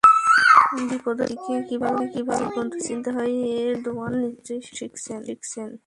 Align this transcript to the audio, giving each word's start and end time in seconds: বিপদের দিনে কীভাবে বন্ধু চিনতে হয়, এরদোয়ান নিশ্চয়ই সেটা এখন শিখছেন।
বিপদের 0.89 1.29
দিনে 1.35 1.59
কীভাবে 1.69 2.03
বন্ধু 2.55 2.77
চিনতে 2.87 3.09
হয়, 3.15 3.33
এরদোয়ান 3.61 4.13
নিশ্চয়ই 4.23 4.61
সেটা 4.67 4.85
এখন 4.85 5.21
শিখছেন। 5.27 5.69